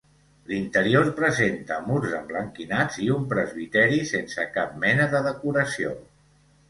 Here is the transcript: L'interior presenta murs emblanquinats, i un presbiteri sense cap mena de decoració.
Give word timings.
L'interior 0.51 1.09
presenta 1.19 1.75
murs 1.89 2.15
emblanquinats, 2.21 2.97
i 3.09 3.09
un 3.17 3.29
presbiteri 3.35 4.01
sense 4.13 4.47
cap 4.59 4.73
mena 4.87 5.07
de 5.13 5.23
decoració. 5.29 5.93